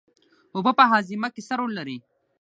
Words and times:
اوبه 0.55 0.71
په 0.79 0.83
هاضمه 0.91 1.27
کې 1.33 1.41
څه 1.47 1.53
رول 1.59 1.71
لري 1.79 1.97